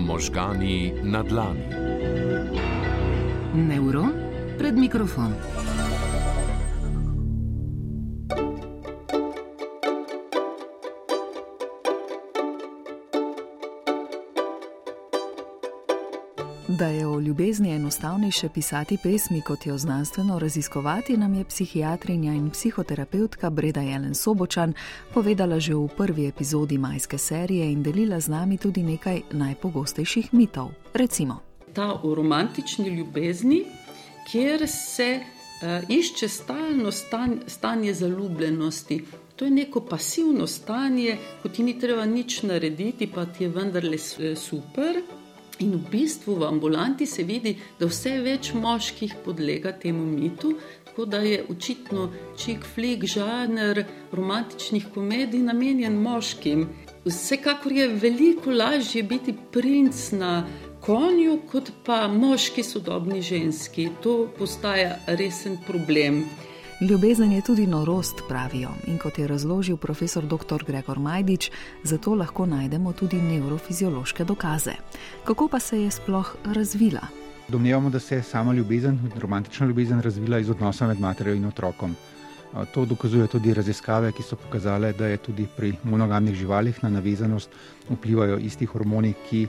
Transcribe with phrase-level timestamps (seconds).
[0.00, 1.64] Možgani na dlani.
[3.54, 4.12] Neuron
[4.58, 5.34] pred mikrofon.
[16.80, 22.50] Da je o ljubezni enostavnejše pisati pesmi, kot jo znanstveno raziskovati, nam je psihiatrinja in
[22.50, 24.72] psihoterapeutka Breda Jelen Sobočan
[25.14, 30.70] povedala že v prvi epizodi majske serije in delila z nami tudi nekaj najpogostejših mitov.
[30.94, 31.40] Recimo,
[31.74, 33.64] ta v romantični ljubezni,
[34.32, 39.04] kjer se uh, išče stalno stan, stanje zaljubljenosti.
[39.36, 43.98] To je neko pasivno stanje, ko ti ni treba nič narediti, pa ti je vendarle
[44.36, 45.19] super.
[45.60, 50.54] In v bistvu v ambulanti se vidi, da vse več moških podlega temu mitu,
[50.86, 52.08] tako da je očitno
[52.40, 56.64] čik flik žanr romantičnih komedij namenjen moškim.
[57.04, 60.46] Vsekakor je veliko lažje biti princ na
[60.80, 63.90] konju, kot pa moški sodobni ženski.
[64.02, 66.24] To postaja resen problem.
[66.80, 68.70] Ljubezen je tudi norost, pravijo.
[68.86, 70.64] In kot je razložil profesor dr.
[70.66, 71.50] Gregor Majdič,
[71.84, 74.72] zato lahko najdemo tudi neurofiziološke dokaze.
[75.24, 77.00] Kako pa se je sploh razvila?
[77.48, 81.94] Domnevamo, da se je sama ljubezen, romantična ljubezen, razvila iz odnosa med materjo in otrokom.
[82.74, 87.50] To dokazuje tudi raziskave, ki so pokazale, da je tudi pri monogamnih živalih na navezanost
[87.90, 89.46] vplivajo isti hormoni, ki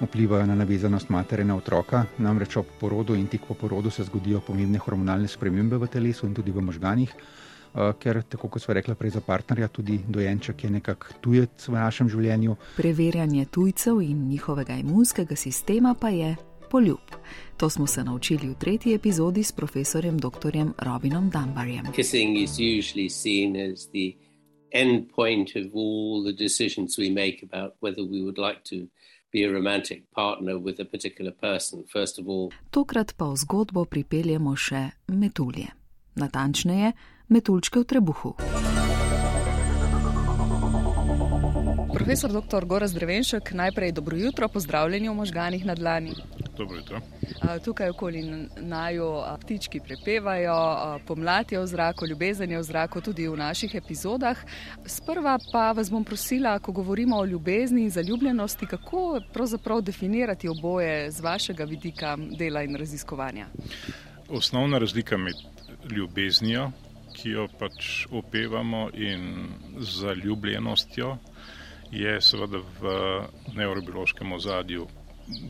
[0.00, 2.04] vplivajo na navezanost matere na otroka.
[2.18, 6.34] Namreč ob porodu in tik po porodu se zgodijo pomembne hormonalne spremembe v telesu in
[6.34, 10.70] tudi v možganjih, eh, ker, tako kot smo rekli prej za partnerja, tudi dojenček je
[10.70, 12.56] nekako tujec v našem življenju.
[12.76, 16.36] Preverjanje tujcev in njihovega imunskega sistema pa je
[16.70, 17.04] poljub.
[17.56, 20.56] To smo se naučili v tretji epizodi s profesorjem dr.
[20.78, 21.86] Robinom Dunbarjem.
[24.72, 28.86] End point of all the decisions we make about whether we would like to
[29.32, 32.50] be a romantic partner with a particular person, first of all.
[32.70, 35.70] Tokrat pa v zgodbo pripeljemo še metulje.
[36.18, 36.92] Natančneje,
[37.30, 38.34] metulčke v trebuhu.
[41.94, 42.66] Profesor dr.
[42.66, 46.14] Goraz Drevenšek, najprej dobro jutro, pozdravljeni v možganih na dlani.
[46.60, 47.00] Dobro jutro.
[47.64, 49.04] Tukaj okoli naju
[49.40, 50.54] ptički prepevajo,
[51.06, 54.36] pomlad je v zraku, ljubezen je v zraku tudi v naših epizodah.
[54.84, 61.10] Sprva pa vas bom prosila, ko govorimo o ljubezni in zaljubljenosti, kako pravzaprav definirati oboje
[61.10, 63.46] z vašega vidika dela in raziskovanja.
[64.28, 65.34] Osnovna razlika med
[65.90, 66.70] ljubeznijo,
[67.16, 69.48] ki jo pač opevamo, in
[69.78, 71.16] zaljubljenostjo
[71.90, 72.98] je seveda v
[73.56, 74.86] neurobiološkem ozadju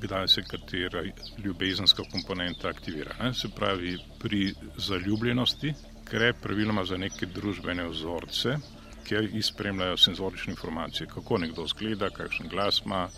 [0.00, 1.02] kdaj se katera
[1.44, 3.14] ljubezenska komponenta aktivira.
[3.20, 3.34] Ne?
[3.34, 5.74] Se pravi, pri zaljubljenosti
[6.10, 8.56] gre praviloma za neke družbene vzorce,
[9.04, 13.08] kjer izpremljajo senzorične informacije, kako nekdo zgleda, kakšen glas ima,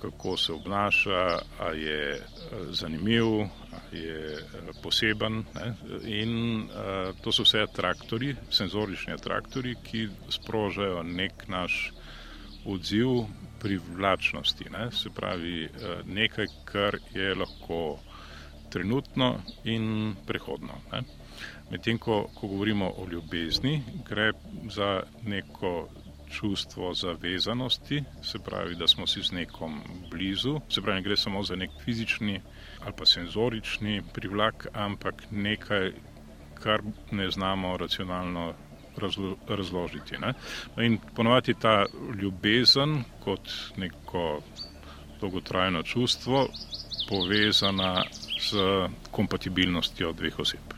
[0.00, 2.20] kako se obnaša, a je eh,
[2.70, 5.44] zanimiv, a je eh, poseben.
[5.54, 5.74] Ne?
[6.04, 11.92] In eh, to so vse atraktori, senzorični atraktori, ki sprožajo nek naš
[12.66, 13.26] odziv
[13.60, 14.90] privlačnosti, ne?
[14.92, 17.98] se pravi eh, nekaj, kar je lahko
[18.70, 20.74] trenutno in prehodno.
[21.70, 24.32] Medtem, ko, ko govorimo o ljubezni, gre
[24.70, 25.88] za neko
[26.30, 29.80] čustvo zavezanosti, se pravi, da smo si z nekom
[30.10, 32.40] blizu, se pravi, ne gre samo za nek fizični
[32.84, 35.92] ali pa senzorični privlak, ampak nekaj,
[36.54, 38.54] kar ne znamo racionalno
[38.98, 40.18] razlo, razložiti.
[40.18, 40.34] Ne?
[40.76, 41.84] No in ponovati ta
[42.22, 44.40] ljubezen kot neko
[45.20, 46.46] dolgotrajno čustvo,
[47.08, 48.04] povezana
[48.40, 48.56] z
[49.10, 50.77] kompatibilnostjo dveh oseb.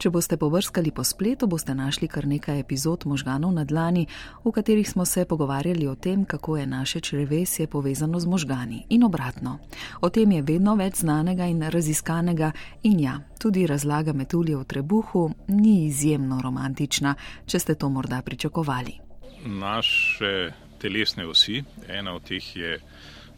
[0.00, 4.06] Če boste povrskali po spletu, boste našli kar nekaj epizod možganov na dlani,
[4.40, 9.04] v katerih smo se pogovarjali o tem, kako je naše črevesje povezano z možgani in
[9.04, 9.58] obratno.
[10.00, 12.48] O tem je vedno več znanega in raziskanega
[12.88, 18.96] in ja, tudi razlaga metulje v trebuhu ni izjemno romantična, če ste to morda pričakovali.
[19.44, 20.32] Naše
[20.80, 22.80] telesne osi, ena od teh je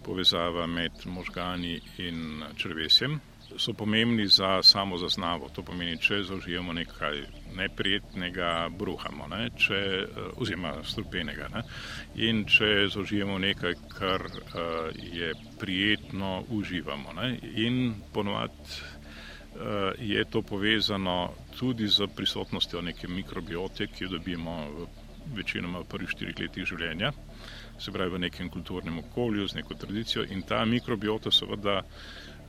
[0.06, 3.18] povezava med možgani in črvesjem
[3.58, 5.48] so pomembni za samo zaznavo.
[5.54, 7.22] To pomeni, če zaužijemo nekaj
[7.56, 9.50] neprijetnega, bruhamo, ne?
[9.56, 11.48] če, eh, oziroma strupenega.
[11.54, 11.62] Ne?
[12.28, 17.12] In če zaužijemo nekaj, kar uh, je prijetno, uživamo.
[17.16, 17.28] Ne?
[17.64, 24.86] In ponovadi uh, je to povezano tudi z prisotnostjo neke mikrobiote, ki jo dobimo v
[25.34, 27.12] večinoma v prvih štirih letih življenja,
[27.78, 30.24] se pravi v nekem kulturnem okolju, z neko tradicijo.
[30.30, 31.82] In ta mikrobiota seveda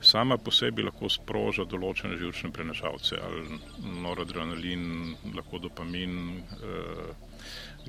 [0.04, 3.60] sama po sebi lahko sproža določene živčne prenašalce, ali
[4.04, 7.34] noradrenalin, lahko dopamin, eh,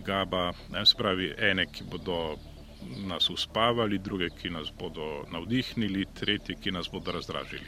[0.05, 0.45] GABA,
[0.75, 2.37] ne, spravi ene, ki bodo
[3.07, 7.65] nas uspavali, druge, ki nas bodo navdihnili, tretje, ki nas bodo razdražili.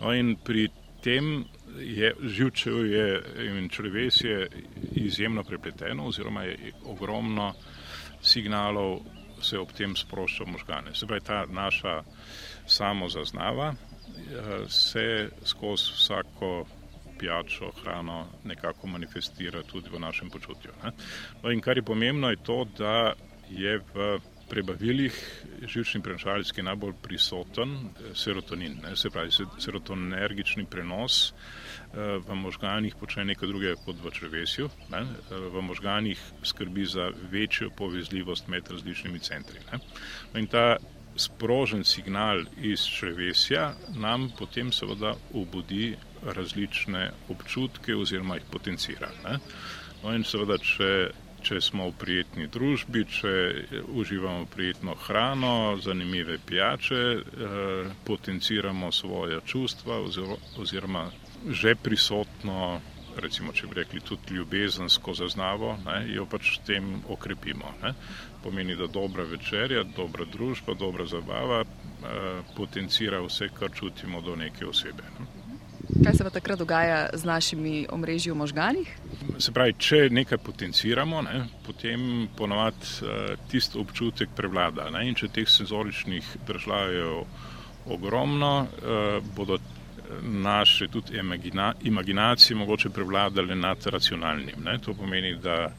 [0.00, 0.68] No, in pri
[1.02, 1.44] tem
[1.78, 4.48] je živčevje in črvesje
[4.92, 7.52] izjemno prepleteno, oziroma je ogromno
[8.22, 9.00] signalov
[9.42, 10.94] se ob tem sprošča možgane.
[10.94, 12.02] Se pravi, ta naša
[12.66, 16.66] samozaznava eh, se skozi vsako
[17.18, 20.70] pijačo, hrano nekako manifestira tudi v našem počutju.
[21.42, 23.12] No in kar je pomembno, je to, da
[23.50, 24.18] je v
[24.52, 25.16] prebavilih
[25.64, 28.96] žilčni prenašalec, ki je najbolj prisoten, eh, serotonin, ne?
[28.96, 34.68] se pravi serotoninergični prenos eh, v možganjih počne nekaj drugega kot v črvesju.
[34.92, 35.02] Ne?
[35.06, 39.64] Eh, v možganjih skrbi za večjo povezljivost med različnimi centri.
[39.72, 39.80] Ne?
[40.34, 40.76] No in ta
[41.16, 49.08] sprožen signal iz črvesja nam potem seveda obudi različne občutke oziroma jih potencira.
[49.24, 49.38] Ne?
[50.02, 50.92] No in seveda, če
[51.42, 53.32] če smo v prijetni družbi, če
[53.88, 60.00] uživamo prijetno hrano, zanimive pijače, eh, potenciramo svoje čustva
[60.58, 61.10] oziroma
[61.42, 62.80] že prisotno,
[63.16, 67.74] recimo, če bi rekli tudi ljubezensko zaznavo, ne, jo pač s tem okrepimo.
[67.82, 67.94] Ne.
[68.44, 74.66] Pomeni, da dobra večerja, dobra družba, dobra zabava eh, potencira vse, kar čutimo do neke
[74.66, 75.02] osebe.
[75.18, 75.41] Ne.
[76.04, 78.88] Kaj se pa takrat dogaja z našimi omrežji v možganjih?
[79.38, 84.88] Se pravi, če nekaj potenciramo, ne, potem ponovadi uh, tisti občutek prevlada.
[84.90, 87.06] Ne, če teh senzoričnih držav je
[87.86, 89.60] ogromno, uh, bodo
[90.22, 94.58] naše tudi imagina, imaginacije mogoče prevladale nad racionalnim.
[94.64, 94.78] Ne.
[94.82, 95.70] To pomeni, da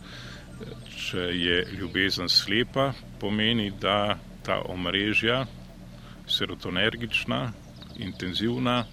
[0.96, 5.46] če je ljubezen slepa, pomeni, da ta omrežja,
[6.28, 7.52] serotonergična,
[8.00, 8.86] intenzivna,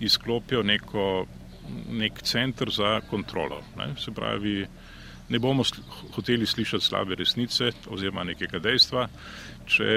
[0.00, 1.26] izklopijo neko,
[1.90, 3.62] nek center za kontrolo.
[3.76, 3.94] Ne?
[3.98, 4.66] Se pravi,
[5.28, 5.80] ne bomo sl
[6.16, 9.06] hoteli slišati slabe resnice oziroma nekega dejstva,
[9.66, 9.88] če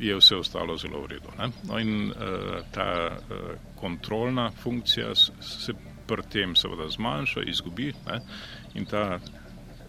[0.00, 1.34] je vse ostalo zelo v redu.
[1.38, 1.50] Ne?
[1.68, 5.74] No in uh, ta uh, kontrolna funkcija se
[6.06, 8.18] pri tem seveda zmanjša, izgubi ne?
[8.74, 9.20] in ta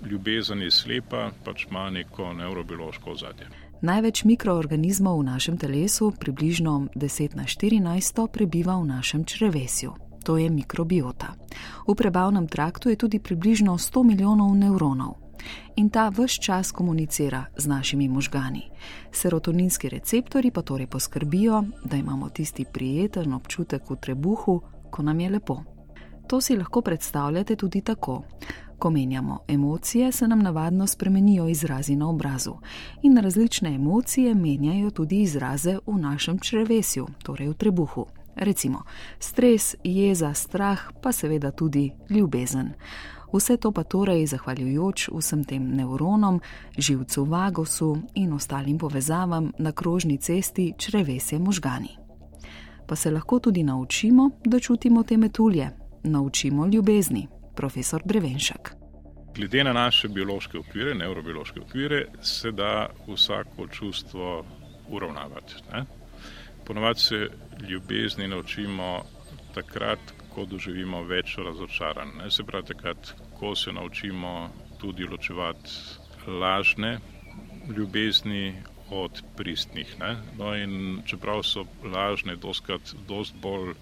[0.06, 3.48] ljubezen je slepa, pač ima neko neurobiološko ozadje.
[3.84, 7.84] Največ mikroorganizmov v našem telesu, približno 10 na 14,
[8.32, 9.92] prebiva v našem črevesju.
[10.24, 11.36] To je mikrobiota.
[11.84, 15.36] V prebavnem traktu je tudi približno 100 milijonov nevronov.
[15.76, 18.72] In ta vse čas komunicira z našimi možgani.
[19.12, 25.30] Serotoninski receptori pa torej poskrbijo, da imamo tisti prijeten občutek v trebuhu, ko nam je
[25.30, 25.60] lepo.
[26.28, 28.24] To si lahko predstavljate tudi tako.
[28.80, 32.54] Ko menjamo emocije, se nam navadno spremenijo izrazi na obrazu.
[33.02, 38.06] In različne emocije menjajo tudi izraze v našem črevesju, torej v trebuhu.
[38.36, 38.84] Recimo
[39.20, 42.74] stres, jeza, strah, pa seveda tudi ljubezen.
[43.34, 46.42] Vse to pa torej zahvaljujoč vsem tem nevronom,
[46.78, 51.98] živcu vagosu in ostalim povezavam na krožni cesti črevesje možgani.
[52.88, 55.70] Pa se lahko tudi naučimo, da čutimo te metulje,
[56.04, 58.72] naučimo ljubezni profesor Brevenšek.
[59.36, 64.46] Glede na naše biološke okvire, neurobiološke okvire, se da vsako čustvo
[64.90, 65.56] uravnavati.
[65.74, 65.86] Ne?
[66.66, 67.30] Ponovadi se
[67.70, 69.04] ljubezni naučimo
[69.54, 70.00] takrat,
[70.34, 72.18] ko doživimo več razočaranj.
[72.18, 72.32] Ne?
[72.32, 74.50] Se pravi, takrat, ko se naučimo
[74.82, 75.70] tudi ločevati
[76.28, 77.00] lažne
[77.78, 78.56] ljubezni
[78.90, 79.96] od pristnih.
[80.38, 80.54] No
[81.06, 83.74] čeprav so lažne, doskrat dost bolj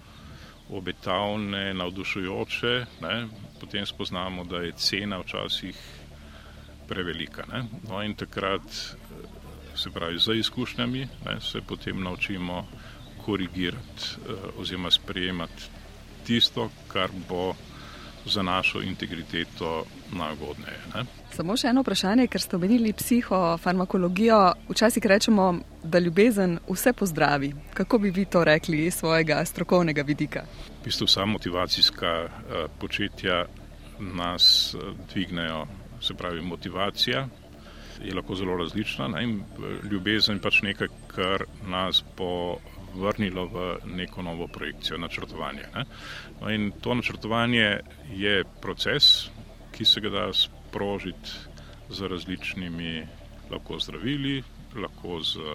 [0.72, 3.28] obetavne, navdušujoče, ne,
[3.60, 5.76] potem spoznamo, da je cena včasih
[6.88, 7.44] prevelika.
[7.52, 7.64] Ne.
[7.88, 8.96] No in takrat,
[9.74, 12.66] se pravi, z izkušnjami ne, se potem naučimo
[13.24, 15.70] korigirati eh, oziroma sprejemati
[16.26, 17.54] tisto, kar bo
[18.26, 20.78] za našo integriteto nagodneje.
[20.94, 21.04] Ne?
[21.32, 24.40] Samo še eno vprašanje, ker ste omenili psihofarmakologijo.
[24.68, 25.46] Včasih rečemo,
[25.82, 27.52] da ljubezen vse pozdravi.
[27.74, 30.44] Kako bi vi to rekli iz svojega strokovnega vidika?
[30.80, 33.46] V bistvu vsa motivacijska uh, početja
[33.98, 35.66] nas uh, dvignejo,
[36.00, 37.28] se pravi motivacija.
[38.02, 39.08] Je lahko zelo različna.
[39.08, 39.24] Ne?
[39.90, 42.58] Ljubezen je pač nekaj, kar nas bo
[42.94, 45.68] vrnilo v neko novo projekcijo, načrtovanje.
[45.74, 45.84] Ne?
[46.40, 47.80] No in to načrtovanje
[48.12, 49.28] je proces,
[49.72, 51.30] ki se ga da sprožiti
[51.90, 53.06] z različnimi
[53.50, 54.42] lahko zdravili,
[54.76, 55.46] lahko z uh,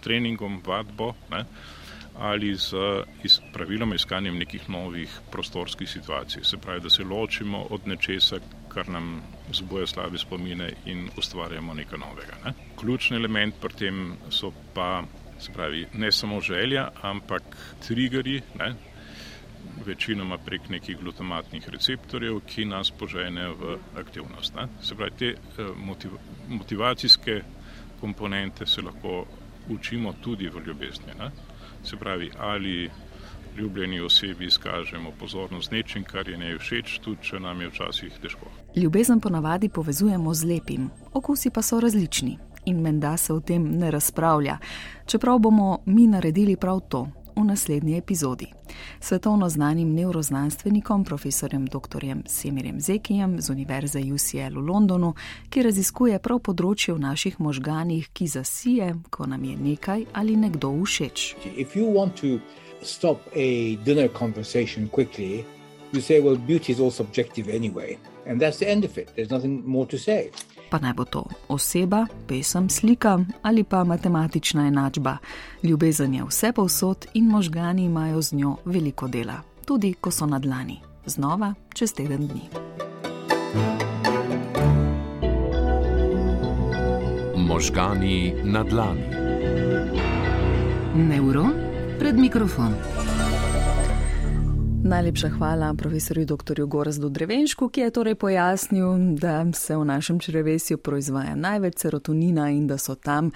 [0.00, 1.44] treningom, vadbo ne?
[2.18, 2.74] Ali z
[3.24, 6.44] iz, praviloma iskanjem nekih novih prostorskih situacij.
[6.44, 9.22] Se pravi, da se ločimo od nečesa, kar nam
[9.52, 12.36] zboja slabe spomine in ustvarjamo nekaj novega.
[12.44, 12.52] Ne?
[12.76, 15.04] Ključni element pri tem so pa
[15.38, 17.42] Se pravi, ne samo želja, ampak
[17.86, 18.74] triggeri, ne?
[19.86, 24.54] večinoma prek nekih glutamatnih receptorjev, ki nas požene v aktivnost.
[24.54, 24.66] Ne?
[24.82, 26.16] Se pravi, te eh, motiv
[26.48, 27.42] motivacijske
[28.00, 29.26] komponente se lahko
[29.68, 31.14] učimo tudi v ljubezni.
[31.18, 31.30] Ne?
[31.84, 32.90] Se pravi, ali
[33.58, 38.50] ljubljeni osebi izkažemo pozornost nečim, kar je ne všeč, tudi če nam je včasih težko.
[38.76, 43.90] Ljubezen ponavadi povezujemo z lepim, okusi pa so različni in menda se o tem ne
[43.90, 44.58] razpravlja,
[45.06, 48.46] čeprav bomo mi naredili prav to v naslednji epizodi.
[49.00, 52.04] Svetovno znanim neuroznanstvenikom, profesorjem dr.
[52.26, 55.14] Semirjem Zekijem z Univerze UCL v Londonu,
[55.50, 60.72] ki raziskuje prav področje v naših možganih, ki zasije, ko nam je nekaj ali nekdo
[60.82, 61.34] všeč.
[62.82, 65.44] Stop a dinner conversation quickly,
[65.92, 67.98] you say, Well, beauty is all subjective anyway.
[68.24, 69.10] And that's the end of it.
[69.16, 70.30] There's nothing more to say
[70.70, 75.16] pa naj bo to oseba, pesem, slika ali pa matematična enačba.
[75.62, 80.38] Ljubezen je vse povsod in možgani imajo z njo veliko dela, tudi ko so na
[80.38, 80.80] dlani.
[81.06, 82.48] Znova čez teden dni.
[87.36, 89.02] Možgani na dlani.
[90.94, 91.52] Neuron
[91.98, 92.74] pred mikrofon.
[94.88, 96.64] Najlepša hvala profesorju dr.
[96.64, 102.66] Gorazdu Drevenšku, ki je torej pojasnil, da se v našem črevesju proizvaja največ serotonina in
[102.66, 103.30] da, tam,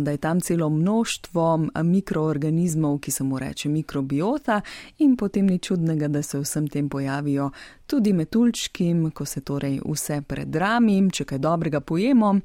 [0.00, 4.60] da je tam celo množstvo mikroorganizmov, ki se mu reče mikrobiota
[4.98, 7.50] in potem ni čudnega, da se vsem tem pojavijo
[7.90, 12.36] tudi metuljčkim, ko se torej vse predrami, če kaj dobrega pojemo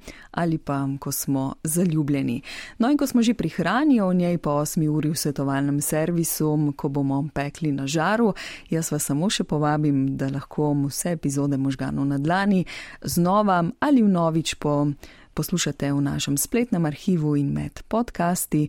[0.41, 2.41] ali pa ko smo zaljubljeni.
[2.81, 6.73] No in ko smo že pri hrani, o njej po 8 uri v svetovalnem servisu,
[6.75, 8.33] ko bomo pekli na žaru,
[8.69, 12.65] jaz vas samo še povabim, da lahko vse epizode možganov na dlani
[13.01, 14.87] znova ali vnovič po.
[15.35, 18.61] Poslušate v našem spletnem arhivu in med podcasti,